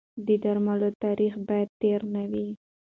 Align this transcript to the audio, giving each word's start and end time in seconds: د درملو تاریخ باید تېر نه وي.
د 0.25 0.27
درملو 0.43 0.89
تاریخ 1.03 1.33
باید 1.47 1.69
تېر 1.81 2.01
نه 2.13 2.23
وي. 2.31 2.47